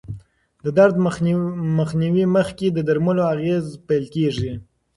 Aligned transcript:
د 0.63 0.65
درد 0.77 0.95
مخنیوي 1.79 2.25
مخکې 2.37 2.67
د 2.71 2.79
درملو 2.87 3.23
اغېزه 3.33 3.69
پېل 3.87 4.05
کېږي. 4.15 4.51